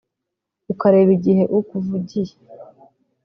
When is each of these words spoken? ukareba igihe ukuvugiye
ukareba 0.71 1.11
igihe 1.17 1.43
ukuvugiye 1.57 2.33